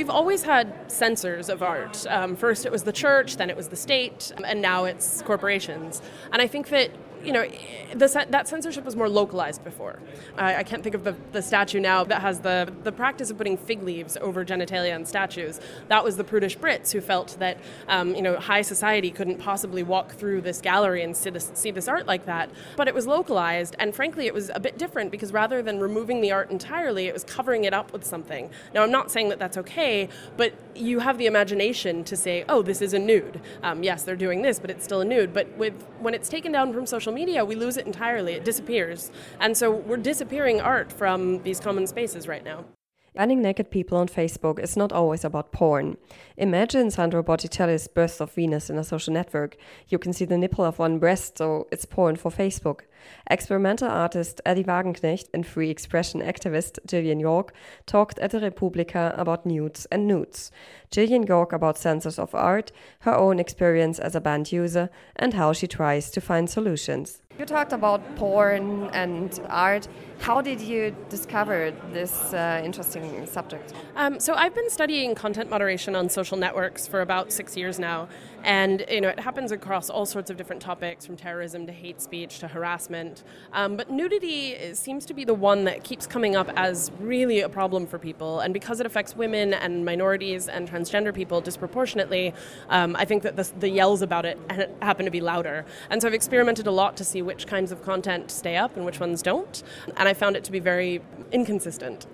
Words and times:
we've 0.00 0.08
always 0.08 0.42
had 0.42 0.90
censors 0.90 1.50
of 1.50 1.62
art. 1.62 2.06
Um, 2.08 2.34
first 2.34 2.64
it 2.64 2.72
was 2.72 2.84
the 2.84 2.92
church, 2.92 3.36
then 3.36 3.50
it 3.50 3.56
was 3.56 3.68
the 3.68 3.76
state, 3.76 4.32
and 4.42 4.62
now 4.62 4.84
it's 4.84 5.20
corporations. 5.20 6.00
And 6.32 6.40
I 6.40 6.46
think 6.46 6.70
that 6.70 6.90
you 7.24 7.32
know, 7.32 7.48
the, 7.94 8.26
that 8.30 8.48
censorship 8.48 8.84
was 8.84 8.96
more 8.96 9.08
localized 9.08 9.64
before. 9.64 9.98
I, 10.36 10.56
I 10.56 10.62
can't 10.62 10.82
think 10.82 10.94
of 10.94 11.04
the, 11.04 11.14
the, 11.32 11.42
statue 11.42 11.80
now 11.80 12.04
that 12.04 12.20
has 12.20 12.40
the, 12.40 12.72
the 12.84 12.92
practice 12.92 13.30
of 13.30 13.38
putting 13.38 13.56
fig 13.56 13.82
leaves 13.82 14.16
over 14.18 14.44
genitalia 14.44 14.94
and 14.94 15.06
statues. 15.06 15.60
That 15.88 16.04
was 16.04 16.16
the 16.16 16.24
prudish 16.24 16.56
Brits 16.56 16.92
who 16.92 17.00
felt 17.00 17.36
that, 17.38 17.58
um, 17.88 18.14
you 18.14 18.22
know, 18.22 18.38
high 18.38 18.62
society 18.62 19.10
couldn't 19.10 19.38
possibly 19.38 19.82
walk 19.82 20.12
through 20.12 20.42
this 20.42 20.60
gallery 20.60 21.02
and 21.02 21.16
see 21.16 21.30
this, 21.30 21.50
see 21.54 21.70
this 21.70 21.88
art 21.88 22.06
like 22.06 22.26
that. 22.26 22.50
But 22.76 22.88
it 22.88 22.94
was 22.94 23.06
localized, 23.06 23.76
and 23.78 23.94
frankly, 23.94 24.26
it 24.26 24.34
was 24.34 24.50
a 24.54 24.60
bit 24.60 24.78
different 24.78 25.10
because 25.10 25.32
rather 25.32 25.62
than 25.62 25.80
removing 25.80 26.20
the 26.20 26.32
art 26.32 26.50
entirely, 26.50 27.06
it 27.06 27.12
was 27.12 27.24
covering 27.24 27.64
it 27.64 27.74
up 27.74 27.92
with 27.92 28.04
something. 28.04 28.50
Now, 28.74 28.82
I'm 28.82 28.92
not 28.92 29.10
saying 29.10 29.28
that 29.30 29.38
that's 29.38 29.56
okay, 29.58 30.08
but 30.36 30.54
you 30.74 31.00
have 31.00 31.18
the 31.18 31.26
imagination 31.26 32.04
to 32.04 32.16
say, 32.16 32.44
oh, 32.48 32.62
this 32.62 32.80
is 32.80 32.94
a 32.94 32.98
nude. 32.98 33.40
Um, 33.62 33.82
yes, 33.82 34.04
they're 34.04 34.16
doing 34.16 34.42
this, 34.42 34.58
but 34.58 34.70
it's 34.70 34.84
still 34.84 35.00
a 35.00 35.04
nude. 35.04 35.32
But 35.32 35.56
with 35.56 35.74
when 35.98 36.14
it's 36.14 36.28
taken 36.28 36.52
down 36.52 36.72
from 36.72 36.86
social 36.86 37.09
social 37.10 37.26
media, 37.26 37.44
we 37.44 37.56
lose 37.56 37.76
it 37.76 37.86
entirely. 37.86 38.34
It 38.34 38.44
disappears. 38.44 39.10
And 39.40 39.56
so 39.56 39.70
we're 39.72 39.96
disappearing 39.96 40.60
art 40.60 40.92
from 40.92 41.42
these 41.42 41.58
common 41.58 41.86
spaces 41.88 42.28
right 42.28 42.44
now. 42.44 42.64
Banning 43.12 43.42
naked 43.42 43.72
people 43.72 43.98
on 43.98 44.06
Facebook 44.06 44.60
is 44.60 44.76
not 44.76 44.92
always 44.92 45.24
about 45.24 45.50
porn. 45.50 45.96
Imagine 46.36 46.92
Sandro 46.92 47.24
Botticelli's 47.24 47.88
Birth 47.88 48.20
of 48.20 48.32
Venus 48.32 48.70
in 48.70 48.78
a 48.78 48.84
social 48.84 49.12
network. 49.12 49.56
You 49.88 49.98
can 49.98 50.12
see 50.12 50.24
the 50.24 50.38
nipple 50.38 50.64
of 50.64 50.78
one 50.78 51.00
breast, 51.00 51.38
so 51.38 51.66
it's 51.72 51.84
porn 51.84 52.14
for 52.14 52.30
Facebook. 52.30 52.82
Experimental 53.28 53.88
artist 53.88 54.40
Addie 54.46 54.62
Wagenknecht 54.62 55.26
and 55.34 55.44
free 55.44 55.70
expression 55.70 56.20
activist 56.20 56.78
Jillian 56.86 57.20
York 57.20 57.52
talked 57.84 58.20
at 58.20 58.30
the 58.30 58.38
re:publica 58.38 59.12
about 59.16 59.44
nudes 59.44 59.86
and 59.90 60.06
nudes. 60.06 60.52
Jillian 60.92 61.26
York 61.26 61.52
about 61.52 61.78
censors 61.78 62.18
of 62.18 62.32
art, 62.32 62.70
her 63.00 63.16
own 63.16 63.40
experience 63.40 63.98
as 63.98 64.14
a 64.14 64.20
banned 64.20 64.52
user, 64.52 64.88
and 65.16 65.34
how 65.34 65.52
she 65.52 65.66
tries 65.66 66.10
to 66.12 66.20
find 66.20 66.48
solutions. 66.48 67.22
You 67.40 67.46
talked 67.46 67.72
about 67.72 68.02
porn 68.16 68.90
and 68.92 69.40
art. 69.48 69.88
How 70.18 70.42
did 70.42 70.60
you 70.60 70.94
discover 71.08 71.72
this 71.90 72.34
uh, 72.34 72.60
interesting 72.62 73.26
subject? 73.26 73.72
Um, 73.96 74.20
so 74.20 74.34
I've 74.34 74.54
been 74.54 74.68
studying 74.68 75.14
content 75.14 75.48
moderation 75.48 75.96
on 75.96 76.10
social 76.10 76.36
networks 76.36 76.86
for 76.86 77.00
about 77.00 77.32
six 77.32 77.56
years 77.56 77.78
now, 77.78 78.08
and 78.44 78.84
you 78.90 79.00
know 79.00 79.08
it 79.08 79.18
happens 79.18 79.50
across 79.50 79.88
all 79.88 80.04
sorts 80.04 80.28
of 80.28 80.36
different 80.36 80.60
topics, 80.60 81.06
from 81.06 81.16
terrorism 81.16 81.66
to 81.66 81.72
hate 81.72 82.02
speech 82.02 82.40
to 82.40 82.48
harassment. 82.48 83.24
Um, 83.54 83.78
but 83.78 83.90
nudity 83.90 84.74
seems 84.74 85.06
to 85.06 85.14
be 85.14 85.24
the 85.24 85.32
one 85.32 85.64
that 85.64 85.82
keeps 85.82 86.06
coming 86.06 86.36
up 86.36 86.50
as 86.56 86.92
really 87.00 87.40
a 87.40 87.48
problem 87.48 87.86
for 87.86 87.98
people, 87.98 88.40
and 88.40 88.52
because 88.52 88.80
it 88.80 88.84
affects 88.84 89.16
women 89.16 89.54
and 89.54 89.86
minorities 89.86 90.46
and 90.46 90.70
transgender 90.70 91.14
people 91.14 91.40
disproportionately, 91.40 92.34
um, 92.68 92.94
I 92.96 93.06
think 93.06 93.22
that 93.22 93.36
the, 93.36 93.50
the 93.58 93.70
yells 93.70 94.02
about 94.02 94.26
it 94.26 94.38
happen 94.82 95.06
to 95.06 95.10
be 95.10 95.22
louder. 95.22 95.64
And 95.88 96.02
so 96.02 96.08
I've 96.08 96.12
experimented 96.12 96.66
a 96.66 96.70
lot 96.70 96.98
to 96.98 97.04
see 97.04 97.22
which 97.30 97.46
kinds 97.46 97.70
of 97.70 97.78
content 97.84 98.28
stay 98.28 98.56
up 98.56 98.76
and 98.76 98.84
which 98.84 98.98
ones 98.98 99.22
don't. 99.22 99.62
And 99.96 100.08
I 100.08 100.14
found 100.14 100.34
it 100.34 100.42
to 100.48 100.50
be 100.50 100.58
very 100.58 101.00
inconsistent. 101.30 102.06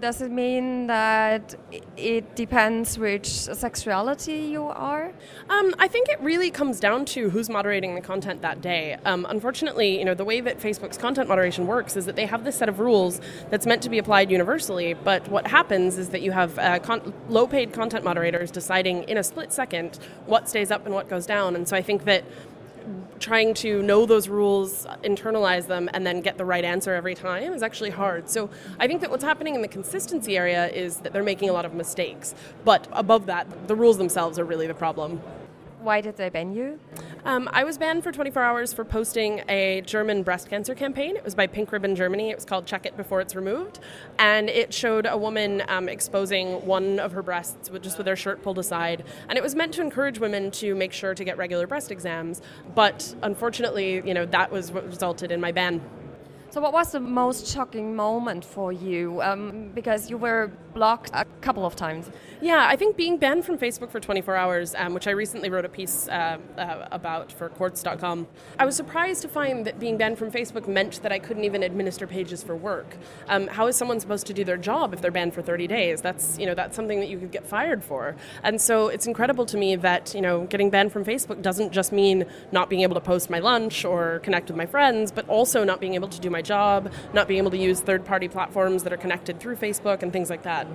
Does 0.00 0.22
it 0.22 0.30
mean 0.30 0.86
that 0.86 1.56
it 1.96 2.36
depends 2.36 2.96
which 3.00 3.26
sexuality 3.26 4.38
you 4.54 4.64
are? 4.66 5.06
Um, 5.50 5.74
I 5.80 5.88
think 5.88 6.08
it 6.08 6.20
really 6.20 6.52
comes 6.52 6.78
down 6.78 7.04
to 7.06 7.30
who's 7.30 7.48
moderating 7.50 7.96
the 7.96 8.00
content 8.00 8.40
that 8.42 8.60
day. 8.60 8.96
Um, 9.04 9.26
unfortunately, 9.28 9.98
you 9.98 10.04
know, 10.04 10.14
the 10.14 10.24
way 10.24 10.40
that 10.40 10.60
Facebook's 10.60 10.98
content 10.98 11.28
moderation 11.28 11.66
works 11.66 11.96
is 11.96 12.06
that 12.06 12.14
they 12.14 12.26
have 12.26 12.44
this 12.44 12.56
set 12.56 12.68
of 12.68 12.78
rules 12.78 13.20
that's 13.50 13.66
meant 13.66 13.82
to 13.82 13.90
be 13.90 13.98
applied 13.98 14.30
universally. 14.30 14.94
But 14.94 15.26
what 15.28 15.48
happens 15.48 15.98
is 15.98 16.10
that 16.10 16.22
you 16.22 16.30
have 16.30 16.56
uh, 16.60 16.78
con- 16.78 17.12
low-paid 17.28 17.72
content 17.72 18.04
moderators 18.04 18.52
deciding 18.52 19.02
in 19.08 19.16
a 19.16 19.24
split 19.24 19.52
second 19.52 19.98
what 20.26 20.48
stays 20.48 20.70
up 20.70 20.86
and 20.86 20.94
what 20.94 21.08
goes 21.08 21.26
down. 21.26 21.56
And 21.56 21.66
so 21.66 21.74
I 21.74 21.82
think 21.82 22.04
that 22.04 22.22
trying 23.18 23.54
to 23.54 23.82
know 23.82 24.06
those 24.06 24.28
rules, 24.28 24.86
internalize 25.02 25.66
them, 25.66 25.88
and 25.92 26.06
then 26.06 26.20
get 26.20 26.38
the 26.38 26.44
right 26.44 26.64
answer 26.64 26.94
every 26.94 27.14
time 27.14 27.52
is 27.52 27.62
actually 27.62 27.90
hard. 27.90 28.28
So 28.28 28.50
I 28.78 28.86
think 28.86 29.00
that 29.00 29.10
what's 29.10 29.24
happening 29.24 29.54
in 29.54 29.62
the 29.62 29.68
consistency 29.68 30.36
area 30.36 30.68
is 30.68 30.98
that 30.98 31.12
they're 31.12 31.22
making 31.22 31.50
a 31.50 31.52
lot 31.52 31.64
of 31.64 31.74
mistakes. 31.74 32.34
But 32.64 32.88
above 32.92 33.26
that, 33.26 33.68
the 33.68 33.74
rules 33.74 33.98
themselves 33.98 34.38
are 34.38 34.44
really 34.44 34.66
the 34.66 34.74
problem. 34.74 35.20
Why 35.80 36.00
did 36.00 36.16
they 36.16 36.28
ban 36.28 36.52
you? 36.52 36.80
Um, 37.24 37.48
I 37.52 37.62
was 37.62 37.78
banned 37.78 38.02
for 38.02 38.10
24 38.10 38.42
hours 38.42 38.72
for 38.72 38.84
posting 38.84 39.42
a 39.48 39.80
German 39.82 40.24
breast 40.24 40.50
cancer 40.50 40.74
campaign. 40.74 41.16
It 41.16 41.24
was 41.24 41.36
by 41.36 41.46
Pink 41.46 41.70
Ribbon 41.70 41.94
Germany. 41.94 42.30
It 42.30 42.36
was 42.36 42.44
called 42.44 42.66
Check 42.66 42.84
It 42.84 42.96
Before 42.96 43.20
It's 43.20 43.36
Removed. 43.36 43.78
And 44.18 44.50
it 44.50 44.74
showed 44.74 45.06
a 45.06 45.16
woman 45.16 45.62
um, 45.68 45.88
exposing 45.88 46.66
one 46.66 46.98
of 46.98 47.12
her 47.12 47.22
breasts 47.22 47.70
with, 47.70 47.82
just 47.82 47.96
with 47.96 48.08
her 48.08 48.16
shirt 48.16 48.42
pulled 48.42 48.58
aside. 48.58 49.04
And 49.28 49.38
it 49.38 49.42
was 49.42 49.54
meant 49.54 49.72
to 49.74 49.80
encourage 49.80 50.18
women 50.18 50.50
to 50.52 50.74
make 50.74 50.92
sure 50.92 51.14
to 51.14 51.24
get 51.24 51.38
regular 51.38 51.68
breast 51.68 51.92
exams. 51.92 52.42
But 52.74 53.14
unfortunately, 53.22 54.02
you 54.04 54.14
know, 54.14 54.26
that 54.26 54.50
was 54.50 54.72
what 54.72 54.84
resulted 54.84 55.30
in 55.30 55.40
my 55.40 55.52
ban. 55.52 55.80
So, 56.50 56.62
what 56.62 56.72
was 56.72 56.92
the 56.92 57.00
most 57.00 57.46
shocking 57.46 57.94
moment 57.94 58.42
for 58.42 58.72
you? 58.72 59.20
Um, 59.20 59.70
because 59.74 60.08
you 60.08 60.16
were 60.16 60.50
blocked 60.72 61.10
a 61.12 61.26
couple 61.42 61.66
of 61.66 61.76
times. 61.76 62.10
Yeah, 62.40 62.66
I 62.66 62.76
think 62.76 62.96
being 62.96 63.18
banned 63.18 63.44
from 63.44 63.58
Facebook 63.58 63.90
for 63.90 63.98
24 63.98 64.36
hours, 64.36 64.74
um, 64.76 64.94
which 64.94 65.08
I 65.08 65.10
recently 65.10 65.50
wrote 65.50 65.64
a 65.64 65.68
piece 65.68 66.08
uh, 66.08 66.38
uh, 66.56 66.86
about 66.92 67.32
for 67.32 67.48
Quartz.com, 67.48 68.28
I 68.60 68.64
was 68.64 68.76
surprised 68.76 69.22
to 69.22 69.28
find 69.28 69.66
that 69.66 69.80
being 69.80 69.98
banned 69.98 70.18
from 70.18 70.30
Facebook 70.30 70.68
meant 70.68 71.02
that 71.02 71.10
I 71.10 71.18
couldn't 71.18 71.44
even 71.44 71.62
administer 71.64 72.06
pages 72.06 72.42
for 72.44 72.54
work. 72.54 72.96
Um, 73.28 73.48
how 73.48 73.66
is 73.66 73.76
someone 73.76 73.98
supposed 73.98 74.26
to 74.28 74.32
do 74.32 74.44
their 74.44 74.56
job 74.56 74.94
if 74.94 75.02
they're 75.02 75.10
banned 75.10 75.34
for 75.34 75.42
30 75.42 75.66
days? 75.66 76.00
That's 76.00 76.38
you 76.38 76.46
know 76.46 76.54
that's 76.54 76.76
something 76.76 77.00
that 77.00 77.08
you 77.08 77.18
could 77.18 77.32
get 77.32 77.44
fired 77.44 77.82
for. 77.84 78.16
And 78.42 78.60
so 78.60 78.86
it's 78.88 79.06
incredible 79.06 79.44
to 79.46 79.56
me 79.58 79.76
that 79.76 80.14
you 80.14 80.22
know 80.22 80.44
getting 80.46 80.70
banned 80.70 80.92
from 80.92 81.04
Facebook 81.04 81.42
doesn't 81.42 81.72
just 81.72 81.92
mean 81.92 82.24
not 82.52 82.70
being 82.70 82.82
able 82.82 82.94
to 82.94 83.00
post 83.00 83.28
my 83.28 83.40
lunch 83.40 83.84
or 83.84 84.20
connect 84.20 84.48
with 84.48 84.56
my 84.56 84.66
friends, 84.66 85.12
but 85.12 85.28
also 85.28 85.64
not 85.64 85.80
being 85.80 85.94
able 85.94 86.08
to 86.08 86.20
do 86.20 86.30
my 86.38 86.42
job, 86.42 86.92
not 87.12 87.26
being 87.26 87.38
able 87.38 87.50
to 87.50 87.58
use 87.58 87.80
third 87.80 88.04
party 88.04 88.28
platforms 88.28 88.84
that 88.84 88.92
are 88.92 88.96
connected 88.96 89.40
through 89.40 89.56
Facebook 89.56 90.04
and 90.04 90.12
things 90.12 90.30
like 90.30 90.44
that. 90.44 90.68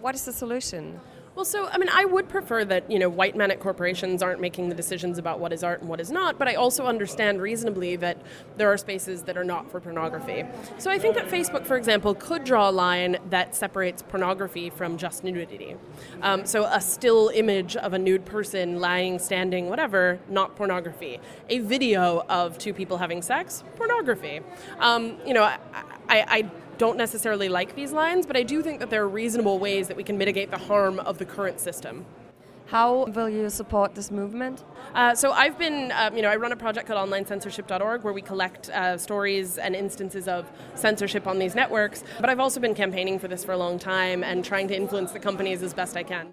What 0.00 0.14
is 0.14 0.24
the 0.24 0.32
solution? 0.32 0.98
Well, 1.34 1.46
so 1.46 1.66
I 1.66 1.78
mean, 1.78 1.88
I 1.90 2.04
would 2.04 2.28
prefer 2.28 2.62
that 2.66 2.90
you 2.90 2.98
know 2.98 3.08
white 3.08 3.34
men 3.34 3.50
at 3.50 3.58
corporations 3.58 4.22
aren't 4.22 4.40
making 4.40 4.68
the 4.68 4.74
decisions 4.74 5.16
about 5.16 5.40
what 5.40 5.52
is 5.52 5.64
art 5.64 5.80
and 5.80 5.88
what 5.88 5.98
is 5.98 6.10
not, 6.10 6.38
but 6.38 6.46
I 6.46 6.54
also 6.54 6.84
understand 6.84 7.40
reasonably 7.40 7.96
that 7.96 8.18
there 8.58 8.70
are 8.70 8.76
spaces 8.76 9.22
that 9.22 9.38
are 9.38 9.44
not 9.44 9.70
for 9.70 9.80
pornography. 9.80 10.44
So 10.76 10.90
I 10.90 10.98
think 10.98 11.14
that 11.14 11.28
Facebook, 11.28 11.66
for 11.66 11.76
example, 11.76 12.14
could 12.14 12.44
draw 12.44 12.68
a 12.68 12.70
line 12.70 13.16
that 13.30 13.54
separates 13.54 14.02
pornography 14.02 14.68
from 14.68 14.98
just 14.98 15.24
nudity. 15.24 15.76
Um, 16.20 16.44
so 16.44 16.64
a 16.64 16.80
still 16.80 17.30
image 17.34 17.76
of 17.76 17.94
a 17.94 17.98
nude 17.98 18.26
person 18.26 18.78
lying, 18.78 19.18
standing, 19.18 19.70
whatever, 19.70 20.20
not 20.28 20.54
pornography. 20.54 21.18
A 21.48 21.60
video 21.60 22.24
of 22.28 22.58
two 22.58 22.74
people 22.74 22.98
having 22.98 23.22
sex, 23.22 23.64
pornography. 23.76 24.40
Um, 24.78 25.16
you 25.26 25.32
know, 25.32 25.44
I, 25.44 25.58
I, 26.08 26.24
I 26.28 26.50
don't 26.82 26.98
necessarily 26.98 27.48
like 27.48 27.76
these 27.76 27.92
lines, 27.92 28.26
but 28.26 28.36
I 28.36 28.42
do 28.42 28.60
think 28.60 28.80
that 28.80 28.90
there 28.90 29.04
are 29.04 29.08
reasonable 29.08 29.60
ways 29.60 29.86
that 29.86 29.96
we 29.96 30.02
can 30.02 30.18
mitigate 30.18 30.50
the 30.50 30.58
harm 30.58 30.98
of 30.98 31.16
the 31.18 31.24
current 31.24 31.60
system. 31.60 32.04
How 32.66 33.04
will 33.04 33.28
you 33.28 33.48
support 33.50 33.94
this 33.94 34.10
movement? 34.10 34.64
Uh, 34.92 35.14
so 35.14 35.30
I've 35.30 35.56
been, 35.56 35.92
um, 35.92 36.16
you 36.16 36.22
know, 36.22 36.28
I 36.28 36.34
run 36.34 36.50
a 36.50 36.56
project 36.56 36.88
called 36.88 37.08
OnlineCensorship.org 37.08 38.02
where 38.02 38.12
we 38.12 38.20
collect 38.20 38.68
uh, 38.70 38.98
stories 38.98 39.58
and 39.58 39.76
instances 39.76 40.26
of 40.26 40.50
censorship 40.74 41.28
on 41.28 41.38
these 41.38 41.54
networks. 41.54 42.02
But 42.18 42.30
I've 42.30 42.40
also 42.40 42.58
been 42.58 42.74
campaigning 42.74 43.20
for 43.20 43.28
this 43.28 43.44
for 43.44 43.52
a 43.52 43.56
long 43.56 43.78
time 43.78 44.24
and 44.24 44.44
trying 44.44 44.66
to 44.66 44.76
influence 44.76 45.12
the 45.12 45.20
companies 45.20 45.62
as 45.62 45.72
best 45.72 45.96
I 45.96 46.02
can. 46.02 46.30